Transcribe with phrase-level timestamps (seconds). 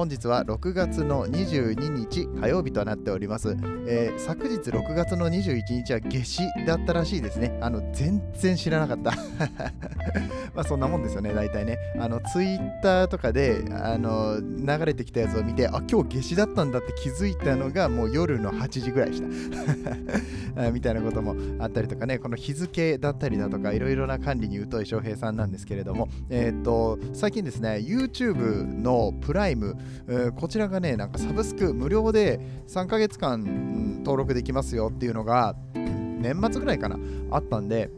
[0.00, 3.54] 本日は6月の22日火曜日となっております、
[3.86, 7.58] えー、昨日6月の21日は夏至だったらしいですね。
[7.60, 9.10] あの全然知らなかった。
[10.56, 11.76] まあそんなもんですよね大体ね。
[11.98, 19.28] あのツイッターとかであの流れてきたやつを見てあ今日夏至だったんだって気づいたのがもう夜の8時ぐらいでした。
[20.72, 22.18] みたいなこともあったりとかね。
[22.18, 26.08] この日付だったりだとかいろいろな管理に疎い翔平さんなんですけれども。
[26.30, 29.76] えっ、と最近ですね YouTube のプライム、
[30.36, 36.98] こちらがね、なんかサブスク無料で3ヶ月間、登録できますよっていうのが、年末ぐらいかな、
[37.30, 37.90] あったんで、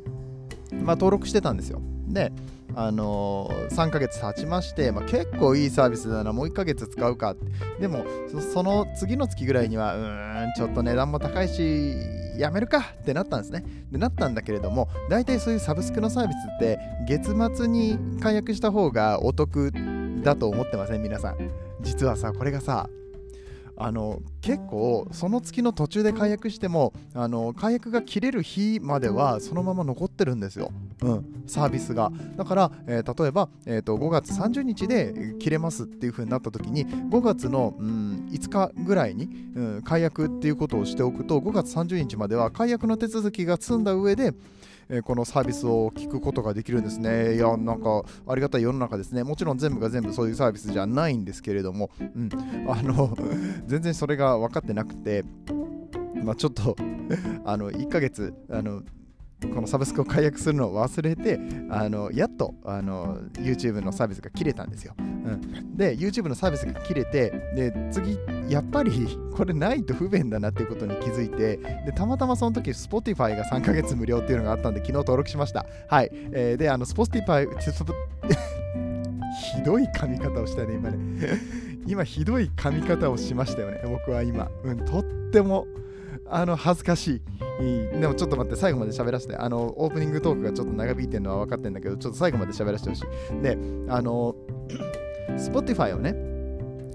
[0.73, 1.81] まあ登録してたんですよ。
[2.09, 2.33] で、
[2.75, 7.37] あのー、3ヶ月経ちまして、まあ、結構いいサービスだな、もう1ヶ月使うか。
[7.81, 8.05] でも、
[8.53, 11.95] その次の月ぐらいには、うーん、ちょっと値段も高いし、
[12.39, 13.65] やめるかってなったんですね。
[13.91, 19.71] で、なったんだけれども、大体そういうサブスクのサービスって、月末に解約した方がお得
[20.23, 21.37] だと思ってません、皆さん。
[21.83, 22.89] 実はさこれがさ
[23.77, 30.73] あの結構その月の途中で解約してもあの解約が切れる日まではそのまま残ってるんですよ、
[31.03, 32.13] うん、サービスが。
[32.37, 44.33] だから、えー、例えば、えーと、5月30日で切れますっていう風になった時に5月の、うん、5日ぐらいに、うん、解約っていうことをしておくと5月30日までは解約の手続きが済んだ上で
[44.89, 47.37] えー、このサービスを聞くことができるんですね。
[47.37, 49.25] いや、なんかありがたい世の中ですね。
[49.25, 52.29] もちろん全部が全部そういうサービスじゃないんですけれども、うん、
[52.69, 53.17] あの
[53.67, 55.25] 全然それが分かってなくて、
[56.23, 56.77] まあ、ちょっと
[57.45, 58.83] あの1ヶ月あの
[59.49, 61.39] このサブスクを解約するのを忘れて
[61.71, 75.67] あのやっとあの YouTube のサービスが切れたんですよ、うん、で YouTube のサービスが切れてで次やっぱり これないと不便だなっていうことに気づいてでたまたまその時 Spotify が3ヶ月無料っていうのがあったんで昨日登録しました。
[75.89, 77.49] はい、えー、であの Spotify
[79.57, 80.99] ひどい噛み方をしたね今ね。
[81.87, 85.67] 今ひどい噛み方をしましたよね僕は今、うん、とっても
[86.35, 87.23] あの恥ずかし
[87.61, 88.01] い。
[88.01, 89.37] でもちょっと待って、最後まで喋らせて。
[89.37, 93.05] あの、オープニングトークがちょっと長引いてるのは分かってんだけど、ちょっと最後まで喋らせてほし
[93.39, 93.43] い。
[93.43, 94.35] で、あの、
[95.37, 96.32] Spotify をね、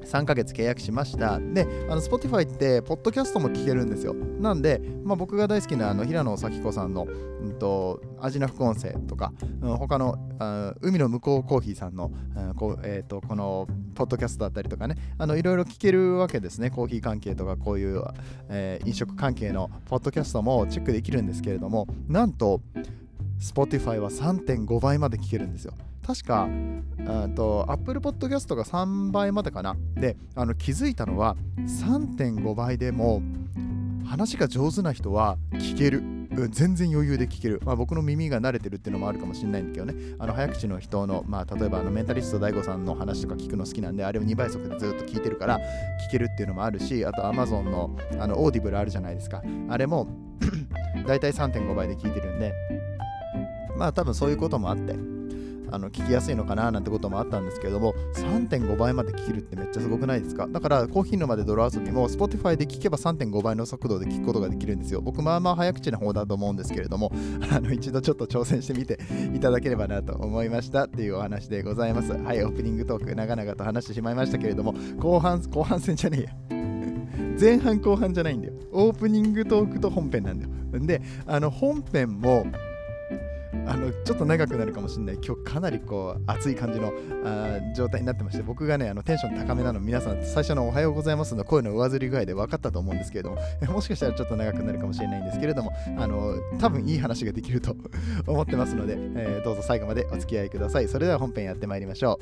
[0.08, 1.40] 3ヶ月契約しました。
[1.40, 4.14] で、あの Spotify って、ポッドキャストも聞けるんですよ。
[4.14, 7.06] なんで、まあ、僕が大好きなあの平野咲子さんの、
[7.42, 16.70] うんと、アジナ副音声とか、うん、他のあ海の向こうコーヒーさんの、うんこえーと、このポッドキャストだったりとかね、いろいろ聞けるわけですね。
[16.70, 18.04] コーヒー関係とか、こういう、
[18.50, 22.62] えー、飲食関係のポッドキャストもチェックできるんですけれども、なんと、
[23.40, 25.74] Spotify は3.5倍まで聞けるんですよ。
[26.08, 26.48] 確か、
[27.36, 29.76] と Apple Podcast が3倍までかな。
[29.96, 33.22] で、あの気づいたのは3.5倍でも
[34.06, 36.02] 話が上手な人は聞ける。
[36.50, 50.08] 全然余裕で聞ける、まあ、僕の耳が慣れてるっていうのもあるかもしれないんだけどねあの早口の人の、まあ、例えばあのメンタリスト DAIGO さんの話とか聞くの好きなんであれを2倍速でずっと聞いてるから聞けるっていうのもあるしあと Amazon のあのオーディブルあるじゃないですかあれも
[51.08, 52.54] だいたい3.5倍で聞いてるんで
[53.76, 55.17] まあ多分そういうこともあって
[55.72, 60.48] あの聞きやすいのかななんてこともあったんですけれども3.5倍まで聞けるってめっちゃすごくないですか？
[60.48, 67.12] だからコーヒー沼で泥遊びも Spotify で聞けば3.5倍の速度で聞くことができるんですよ僕まあまあ早口な方だと思うんですけれども
[67.52, 69.00] あの一度ちょっと挑戦してみて
[69.36, 76.58] いただければなと思いましたっていうお話でございますはいオープニングトーク長々と話してしまいましたけれども後半後半戦じゃねえや
[77.40, 78.54] 前半後半じゃないんだよ。
[78.72, 80.52] オープニングトークと本編なんだよ。
[80.88, 82.48] で、あの本編も
[83.68, 85.16] あのちょっと長くなるかもしれない。
[85.16, 86.94] 今日かなりこう熱い感じの
[87.26, 93.38] あ状態になってまして僕がねあのテンション高めなの皆さん最初のおはようございますの声の上ずり具合で分かったと思うんですけれども
[93.74, 97.76] もしかしたらちょっと長くなるかもしれないんですけれどもあの多分いい話ができると
[98.26, 100.88] 思ってますので、えー、どうぞ最後までお付き合いください。
[100.88, 102.20] それでは本編やってまいりましょ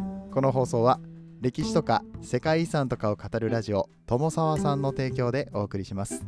[0.00, 0.32] う。
[0.32, 1.00] この放送は
[1.40, 6.24] 歴史とか世界遺産とかを語るラジオ友沢さんの提供でお送りします。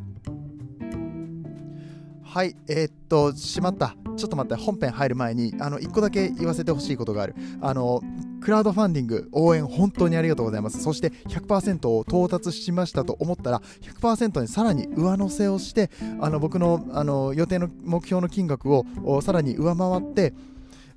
[2.39, 7.35] はいえー、っとしまったちょっと待って、本編入る前に、あの、1個だけ言わせてほしいことがある。
[7.61, 8.01] あの、
[8.41, 10.81] クラウドファンディング応援本当にありがとうございます。
[10.81, 15.89] そして100%を到達しましたと思ったら100%にさらに上乗せをして
[16.21, 18.85] あの僕のあの予定の目標の金額を
[19.21, 20.33] さらに上回って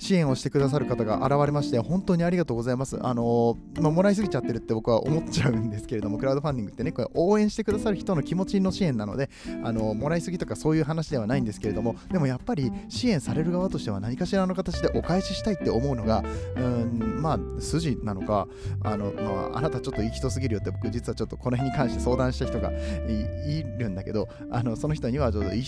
[0.02, 2.98] 支援をしてくださる方が現れまして本当にありがとうございます。
[3.00, 9.30] あのまあ、もらいすぎちゃってるって僕は思っちゃうんですけれどもクラウドファンディングってねこれ応援してくださる人の気持ちの支援なので
[9.62, 16.24] あのもらいすぎとかそういう話ではないんですけれどもでもやっぱり支援される側としては何かしらの形でお返ししたいって思うのが
[16.56, 18.48] うんまあ筋なのか
[18.82, 25.62] あの、まあ、あなたちょっといい人すぎるよって僕実はちょっとこの辺に関して相談した人がいるんだけどあのその人にはちょっといい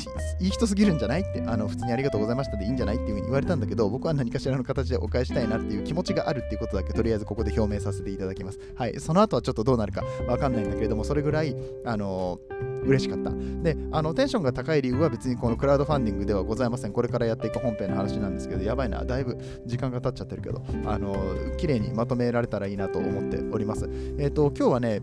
[0.51, 8.59] 人すぎるんじゃないってあの普通にありがとうございましたでいいんじゃないっていうふうに言われたんだけど僕は何何かしらの形でお返したいなっていう気持ちがあるっていうことだけとりあえずここで表明させていただきます。
[8.75, 8.99] はい。
[8.99, 11.55] その後はちょっとどうなるかわかんないんだけれどもそれぐらい
[11.85, 12.41] あの
[12.87, 13.31] 嬉しかった。
[13.31, 16.93] であのテンションが高い理由は別にこのクラウドファンディングではございません。
[16.93, 19.05] これからやっていく本編の話なんですけどやばいな。
[19.05, 19.37] だいぶ
[19.67, 21.15] 時間が経っちゃってるけどあの
[21.59, 23.85] 綺麗にまとめられたらいいなと思っております。
[24.19, 25.03] えっ、ー、と今日はね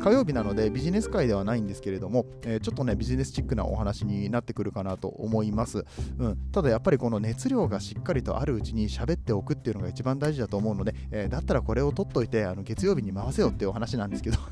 [0.00, 5.84] 火曜日なのでビジネス回ではないんですけれども、えー、ちょっとねビジネスチックなお話になってくるかなと思います、
[6.18, 14.36] うん、ただやっぱりこの熱量がしっかりとあるうちに喋っておくっていうのが一番大事だと思うので、えー、だったらこれを取っといてあの月曜日に回せよっていうお話なんですけど。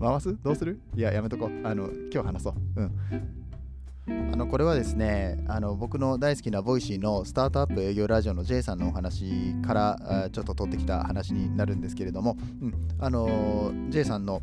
[0.00, 0.36] 回す？
[0.42, 0.80] どうする？
[0.96, 1.66] いややめとこう。
[1.66, 2.54] あの今日話そう。
[2.76, 3.41] うん。
[4.08, 14.42] あのこれはですねあの僕の大好きな Voicy のスタートアップ営業ラジオの J さんのお話からちょっと取ってきた話になるんですけれども、うん、あの J さんの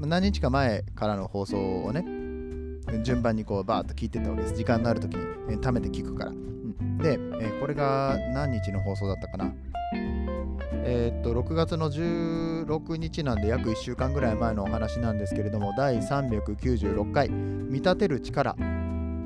[0.00, 2.04] 何日か前からの放送をね
[3.04, 4.54] 順番にこうバーッと聞いてたわけです。
[4.54, 9.54] 時間のある時に、え貯めて聞くから、うん、で、えこれが何日の放送だったかな。
[10.82, 18.56] えー、っと6月の16日なんで約1週間ぐらい前のお話なんですけれども第396回「見立てる力。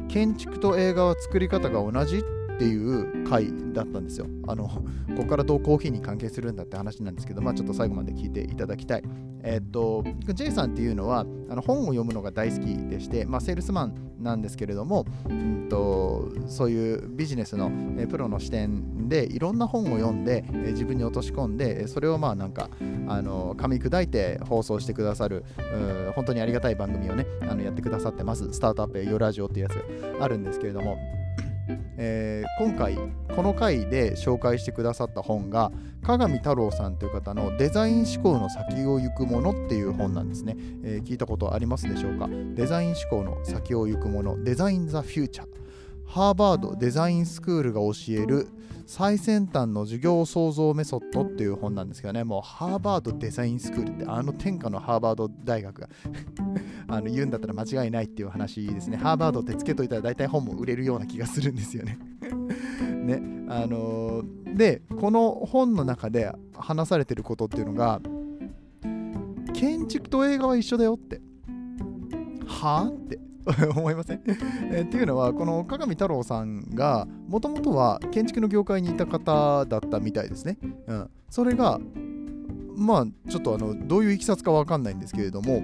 [0.08, 2.22] 建築と映画は作り方が同じ?」っ
[2.58, 4.26] ていう回だったんですよ。
[4.46, 4.82] あの、こ
[5.18, 9.02] こからどうコーヒーに関係するんだって話なんですけど、まあちょっと最後まで聞いていただきたい。
[9.42, 10.02] えっと、
[10.32, 22.70] J さんっていうのはあの本を読むのが大好きでして、まあ、セールスマンなんですけれども、うんと、そういうビジネスの、えプロの視点でいろんな本を読んで、え自分に落とし込んでそれをまあなんか
[23.06, 25.44] あの噛み砕いて放送してくださる
[26.14, 29.72] 本当にありがたい番組をねあのやってくださってますスタートアップ営業ラジオっていうやつ
[30.18, 30.96] があるんですけれども
[31.96, 32.96] えー、今回
[33.34, 35.72] この回で紹介してくださった本が
[36.02, 42.28] 鏡太郎さんという方の「デザイン思考の先を行くもの」っていう本なんですね、えー、聞いたことありますでしょうか？
[42.55, 45.46] デザイン思考の先を行くものデザイン・ザ・フューチャー。
[46.06, 48.46] ハーバードデザインスクールが教える
[48.87, 55.88] 最先端の授業創造メソッドっていう本なんですけどね、もうハーバードデザインスクールってあの天下のハーバード大学が。
[56.96, 58.96] あの言うんだったら間違いないっていう話ですね。
[58.96, 61.99] ハーバードってつけといたら大体本も売れるような気がするんですよね
[63.05, 68.00] ね、あのー、で、この本の中で話されてることっていうのが、
[69.52, 71.20] 建築と映画は一緒だよって。
[72.46, 73.19] はあって
[73.76, 74.23] 思いません？
[74.73, 80.58] えっていうのはこの鏡太郎さんがもともとは建築の業界にいた方だったみたいですね。
[80.87, 81.79] うん、それが
[82.76, 85.62] まあちょっとあのどういういきさつか分かんないんですけれども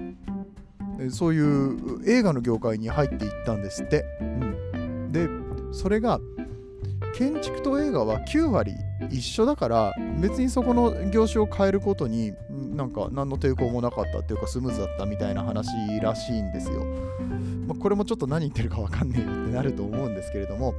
[1.09, 4.05] そういう映画の業界に入っていったんですって。
[4.21, 5.27] うん、で
[5.71, 6.19] それが
[7.15, 8.73] 建築と映画は9割
[9.09, 15.69] 一緒だから別にそこの業種を変えることになんか何の抵抗もなかったっていうかスムーズだったみたいな話
[16.01, 16.85] らしいんですよ。
[17.67, 20.73] まあ、これもちょっと何言ってるか分かんねえってなると思うんですけれども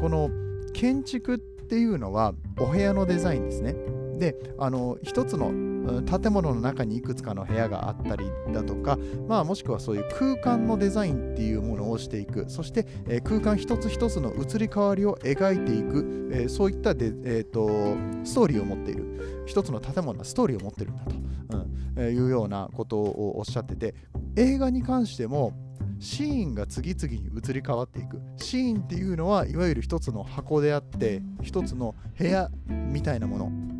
[0.00, 0.30] この
[0.72, 3.74] 建築っていうのはお部屋のデザインですね。
[4.18, 5.71] であの一つの
[6.04, 8.98] 建物の中にいくつかの部屋があったりだとか、
[9.28, 12.48] まあ、もしくはそういう空間のデザインっていうものをしていく。
[12.48, 19.44] そして、えー、空間一つ一つの移り変わりを描いていく、えー、そういったで、えーと、ストーリーを持っている。
[19.46, 23.94] 一つの建物はストーリーを持ってるんだと、うんえー、いうようなことをおっしゃってて
[24.36, 25.52] 映画に関しても
[25.98, 28.20] シーンが次々に移り変わっていく。
[28.36, 33.71] シーンっていうのはいわゆる一つの箱であって一つの部屋みたいなもの。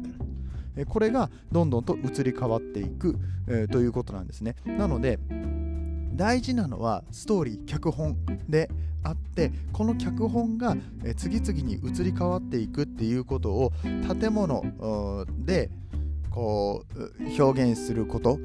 [0.88, 3.16] これがどんどんと移り変わっていく、
[3.48, 4.56] え、ということなんですね。
[4.64, 5.18] なので
[6.14, 8.16] 大事なのはストーリー脚本
[8.48, 8.70] で
[9.02, 10.76] あってこの脚本が
[11.16, 13.72] 次々に移り変わっていくっていうことを
[14.20, 14.62] 建物
[15.38, 15.70] で
[16.30, 18.38] こう表現すること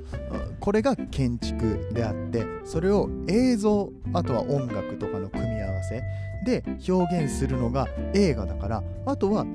[0.59, 6.01] これが建築であってそれを映像あとは音楽とかの組み合わせ
[6.45, 9.45] で表現するのが映画だからあとは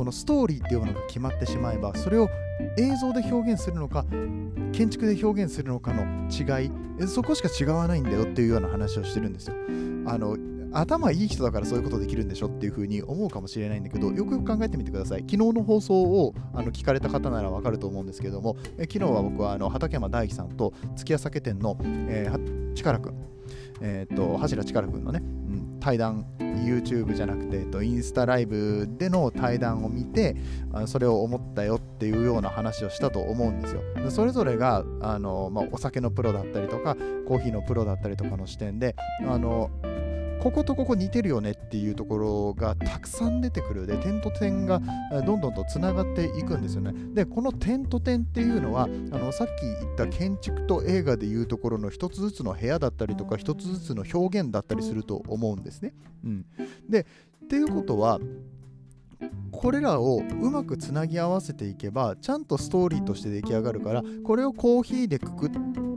[0.00, 2.30] このストーリーっていうのが決まってしまえばそれを
[2.78, 4.06] 映像で表現するのか
[4.72, 9.56] 建築で表現するのかの違いそこしか違わないんだよっていうような話をしてるんですよ。
[10.06, 10.38] あの
[10.72, 15.20] 頭いい人だからそういうことできるんでしょっていうふうに思うかもしれないんだけどよくよく考えてみてください。
[15.20, 21.76] 昨日の放送をあの聞かれた方ならわかると思うんですけどもえ昨日は僕はあの畠山大樹さんと月屋酒店の、
[22.08, 23.14] えー、力くん、
[23.82, 25.22] えー、と柱力くんのね、
[25.80, 30.36] 対談 YouTube じゃなくて、えっと、インスタライブでの対談を見て
[30.72, 33.82] あそれを思ったよっていうような話をしたと思うんですよ。
[34.10, 36.96] それぞれがあの、まあ、お酒のプロだったりとか
[37.26, 38.94] コーヒーのプロだったりとかの視点で
[39.28, 39.70] あの
[40.40, 43.86] こことここ似てるよねっていうところがたくさん出てくる。
[43.86, 44.80] で点と点が
[45.26, 46.92] どんどんとつながっていくんですよね。
[47.14, 55.92] でこの点と点っていうのはあのさっき言った建築と映画でいうところの一つずつの部屋だったりとか一つずつの表現だったりすると思うんですね、
[56.24, 56.46] うん、
[56.88, 57.06] で
[57.44, 58.18] っていうことは
[59.50, 65.50] これらをうまくつなぎ合わせていけばちゃんとストーリーとして出来上がるからこれをコーヒーでくくっ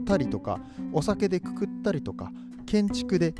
[0.04, 0.60] たりとか
[0.92, 2.30] お酒でくくったりとか
[2.66, 3.32] 建築で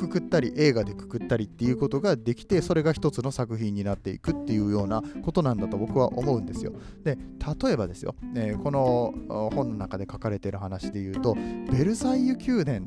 [0.00, 6.72] くくったり映画でくくったりっていうことができてそれが一つの作品になっていくっていうようなことなんだと僕は思うんですよ。
[7.04, 7.18] で
[7.62, 9.12] 例えばですよ、えー、この
[9.50, 11.34] 本の中で書かれてる話で言うと
[11.70, 12.86] ベルサイユ宮殿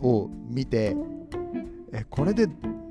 [0.00, 0.96] を見て
[1.92, 2.48] えこれで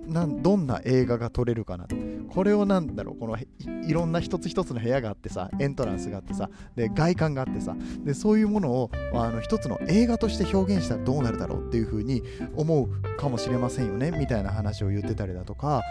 [0.08, 1.96] なんどんな映画が撮れるかなと
[2.26, 12.24] これをなんだろうこのいろんな一つ一つの部屋があってさエントランスがあってさで外観があってさでそういうものをあの一つの映画として表現したらどうなるだろうっていうふうに
[12.56, 15.82] 思うかもしれませんよねみたいな話を言ってたりだとか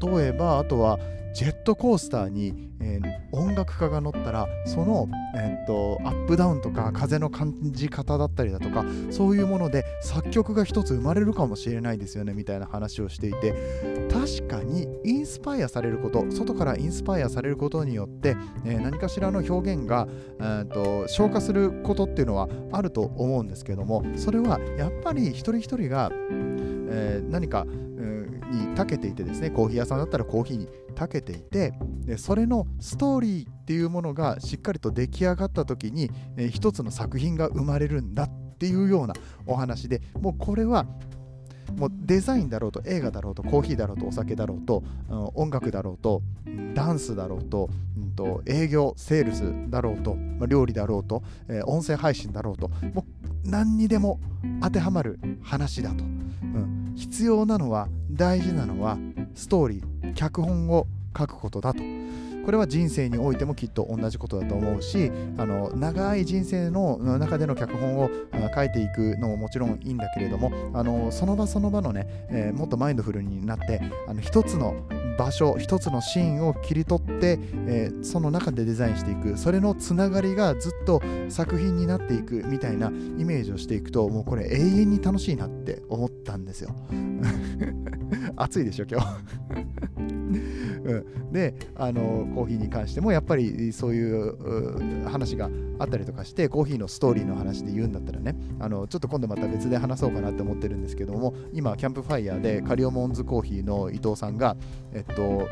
[0.00, 0.98] 例えばあとは
[1.34, 13.54] ジェットコースターに、えー、音楽家が乗ったらその、えー、っとアップダウンとか風の感じ方だったりだとかそういうもので作曲が一つ生まれるかもしれないですよねみたいな話をしていて
[14.10, 20.06] 確かにインスパイアされること外からインスパイアされることによって、えー、何かしらの表現が、
[20.38, 27.66] えー、と消化することっていうのはあると思うんですけどもそれはやっぱり一人一人が、えー、何か、
[28.50, 31.74] に長けていてですねコーヒー屋さんだったらコーヒーに長けていて
[32.04, 39.14] でそれのストーリーっていうものがしっかりと出来上がった時に、えー、一つの作品が生まれるんだっていうような
[39.46, 40.86] お話でもうこれは
[41.78, 46.22] もうデザインだろうと映画だろうとコーヒーだろうとお酒だろうと、うん、音楽だろうと
[46.74, 53.04] ダンスだろうと,、うんと、営業セールスだろうと、まあ、料理だろうと、えー、音声配信だろうとも
[53.46, 54.18] う何にでも
[54.60, 58.98] 当てはまる話だと、うん、必要なのは大事なのは
[59.34, 61.82] ストーリー脚本を書くことだと
[62.48, 68.10] これは人生においてもきっと同じことだと思うしあの長い人生の中での脚本を
[68.54, 74.82] 書いていくのももちろんいいんだけれどもあのその場その場のね、えー、もっとマインドフルになってあの一つの
[75.18, 79.36] 場所一つのシーンを切り取って、えー、その中でデザインしていく。
[79.36, 82.90] それのつながりがずっと作品になっていくみたいなイ
[83.26, 86.74] メージをしていくともうこれ永遠に楽しいなって思ったんですよ。
[88.38, 89.06] 暑いでしょ今日。
[90.88, 104.56] うん、であのコーヒーに関してもやっぱりそういう話があったりとかしてコーヒーのストーリーの話で言うんだったらねあのちょっと今度また別で話そうかなって思ってるんですけども今キャンプファイヤーでカリオモンズコーヒーの伊藤さんが
[104.92, 105.48] えっと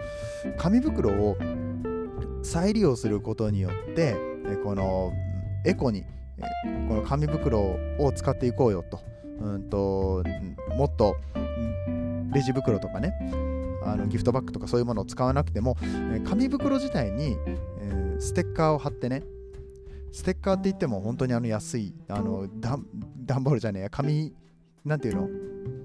[0.57, 1.37] 紙袋を
[2.43, 4.17] 再利用することによって
[4.63, 5.13] この
[5.65, 6.05] エコに
[6.89, 7.61] この紙袋
[7.99, 9.01] を使っていこうよと,、
[9.41, 10.23] うんと
[10.77, 11.17] もっと
[12.37, 13.15] レジ袋とかね
[13.83, 15.77] あのギフトバッグとかそういうものを使わなくても、
[16.13, 17.39] え紙袋自体に、
[17.81, 19.23] え、ステッカーを貼ってね
[20.13, 22.85] ステッカーって言っても本当にあの安いあのダン
[23.43, 24.35] ボールじゃねえや紙
[24.85, 25.29] なんていうの？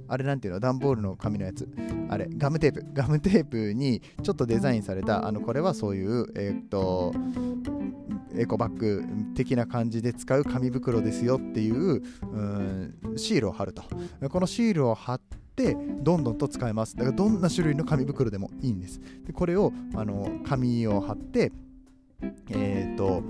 [0.09, 0.59] あれなんていうの？
[0.59, 1.69] 段ボールの紙のやつ。
[2.09, 2.85] あれガムテープ。
[2.91, 7.13] ガムテープにちょっとデザインされたあのこれはそういうえー、っと
[8.35, 9.05] エコバッグ
[9.35, 13.83] 的な感じで使う紙袋ですよっていううんシールを貼ると。
[14.29, 16.95] このシールを貼ってってどんどんと使えます。
[16.95, 18.99] だからどんな種類の紙袋でもいいんです。
[19.25, 21.51] でこれをあの紙を貼って
[22.49, 23.23] えっ、ー、と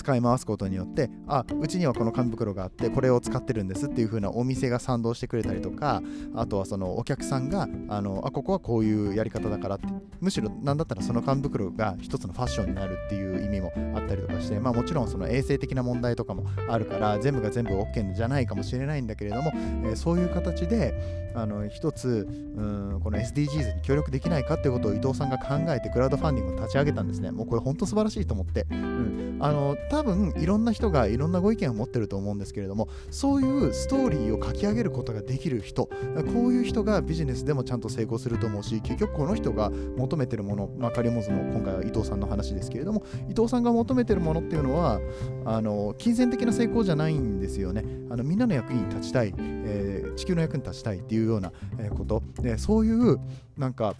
[0.00, 6.02] 使い回すことによってあうちにはこの紙袋があってこれを使ってるんですっていう風なお店が賛同してくれたりとか
[6.34, 9.86] あとはそのお客さんがあのあここはこういうやり方だからって
[10.20, 22.26] むしろ何だったらその紙袋が一つのファッションになるっていう意味もあったりとかしてまあもちろんその衛生的な問題とかもあるから全部が全部 OK じゃないかもしれないんだけれども、えー、そういう形であの一つ
[22.56, 27.30] うんこの SDGs に協力できないかってことを伊藤さんが考えてクラウドファンディングを立ち上げたんですね。
[27.30, 45.00] もうこれ本当素晴らしいと思って、うん、あの多分いろんな人がいろんなご意見を持ってると思うんですけれどもそういうストーリーを書き上げることができる人こういう人がビジネスでもちゃんと成功すると思うし結局この人が求めてるもの、まあ、カリモズの今回は伊藤さんの話ですけれども伊藤さんが求めてるものっていうのは
[45.44, 47.84] あの金銭的な成功じゃないんですよね。
[48.10, 51.52] あのみんなの役に立ちたい、えー、地球の役に立ちたいっていうような
[51.96, 52.22] こと。
[52.40, 53.18] でそういう
[53.58, 53.94] なんか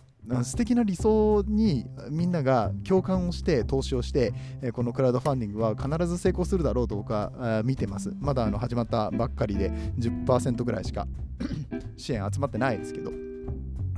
[0.45, 4.33] 素敵な理想にみんなが共感をして投資をして
[4.73, 8.13] このクラウドファンディングは必ず成功するだろうと僕は見てます。
[8.21, 11.07] まだあの始まったばっかりで10%ぐらいしか
[11.97, 13.30] 支援集まってないですけど。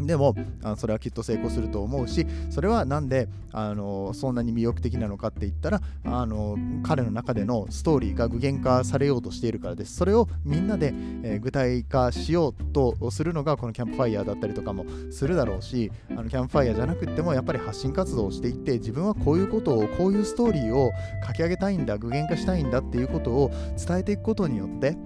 [0.07, 9.97] でもあそれはきっと成功すると思うしそれはなんであのそんなに魅力的なのかって言ったらあの彼の中でのストーリーが具現化されようとしているからです。
[9.97, 20.91] それをみんなで、えー、具体化しようとするのがこのキャンプファイヤーだったりとかもするだろうしあのキャンプファイヤーじゃなくてもやっぱり発信活動をしていって自分はこういうことをこういうストーリーを
[21.27, 23.51] 書き上げたいんだ具現化したいんだっていうことを
[23.87, 24.97] 伝えていくことによって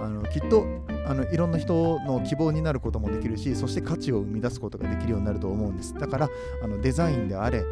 [0.00, 0.66] あのきっと
[1.06, 5.94] あのいろんな人の希望になることもできるしそして価値を生み出すことができるようになると思うんです。
[5.94, 6.30] だから
[6.62, 7.64] あのデザインであれ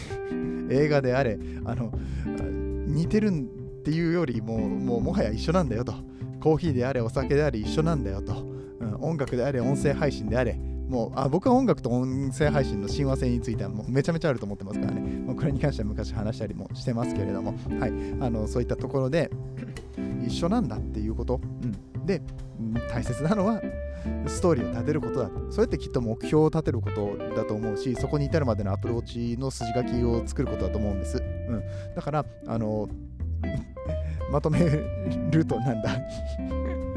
[0.70, 1.92] 映画であれあの
[2.86, 3.32] 似てるっ
[3.82, 5.94] ていうよりももうもはや一緒なんだよと。
[6.40, 8.34] コーヒーであれお酒であれ一緒なんだよと、
[8.80, 10.58] うん、音楽であれ音声配信であれ。
[10.88, 17.90] もうあ僕は音楽と音声配信の親和性についてはもうめちゃめちゃあると思ってますからね、もうこれに関しては昔話したりもしてますけれども、はい、
[18.20, 19.30] あのそういったところで
[20.26, 22.22] 一緒なんだっていうこと、うん、で、
[22.90, 23.60] 大切なのは
[24.26, 25.30] ストーリーを立てることだ。
[25.50, 31.62] それってきっと目標を立てることだと思うしそこに至るまでのアプローチの筋書きを作ることだと思うんです、うん、
[31.94, 32.88] だからあの
[34.30, 34.58] まとめ
[35.30, 35.90] るとなんだ？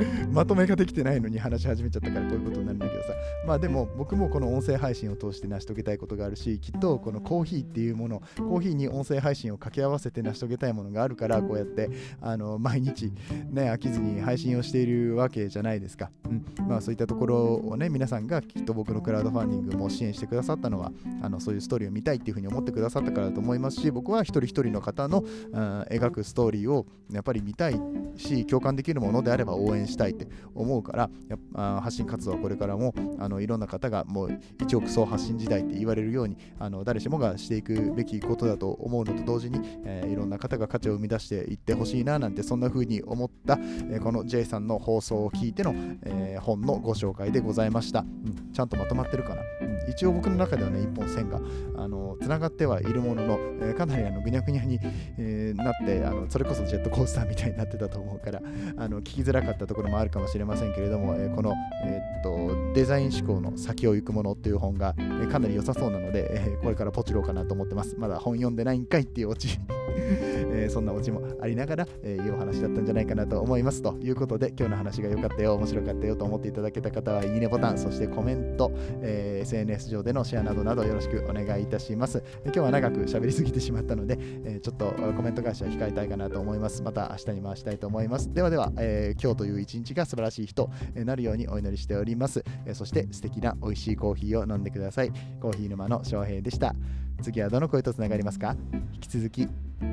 [0.32, 3.10] まとめができてないのに話し始めちゃったからこういうことになるんだけどさ。
[3.46, 11.89] まあでも僕もこの音声配信を通して成し遂げたいことがあるしきっとこのコーヒーっていうものコーヒーに音声配信を掛け合わせて成し遂げたいものがあるからこうやって
[12.22, 13.12] あの毎日
[13.50, 20.91] ね飽きずに配信をしているわけじゃないですか、うん、まあそういったところをね皆さんがきっと僕のクラウドファンディングも支援してくださったのは
[21.22, 27.82] あのそういうストーリーを見たいっていうふうに思ってくださったからだと思いますし僕は一人一人の方の、うん、描くストーリーをやっぱり見たい
[28.18, 31.10] し共感できるものであれば応援したいって思うから
[31.53, 49.41] あ発信活動はこれからもあのいろんな方がもう一億総発信時代って言われるようにあの誰しもがしていくべきことだと思うのと同時に、えー、いろんな方が価値を生み出していってほしいななんてそんな風に思った、えー、この J さんの放送を聞いての、えー、本のご紹介でございました、うん、ちゃんとまとまってるかな、
[49.89, 51.39] 一応僕の中ではね一本線が
[51.75, 54.79] あのつながってはいるものの、えかなりあのぐにゃぐにゃに、
[55.17, 58.42] えなってあのそれこそジェットコースターみたいになってたと思うから
[58.77, 67.96] あの聞きづらかったところもあるかもしれませんけれども、えー、この、えー、っとデザイン思考の先を行くものという本が、えー、かなり良さそうなので、えこれからポチろうかなと思ってます。
[67.98, 69.59] まだ本読んでないんかいっていうオチ
[70.00, 86.81] えー、そんなオチもありながら、えー、いいお話だったんじゃないかなと思いますということで今日の話が良かったよ面白かったよと思っていただけた方はいいねボタンそしてコメント、えー、SNS 上でのシェアなどなどよろしくお願いいたします、今日は長く喋りすぎてしまったので、えちょっとコメント返しは控えたいかなと思います。
[86.81, 88.33] また明日に回したいと思います。
[88.33, 95.11] ではでは、え今日という一日が素晴らしい日となるようにお祈りしております、えそして素敵な美味しいコーヒーを飲んでください。
[95.39, 96.75] コーヒー沼の翔平でした。
[97.22, 98.55] 次はどの声とつながりますか？
[98.94, 99.48] 引き続き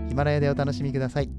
[0.08, 1.30] ヒマラヤでお楽しみください。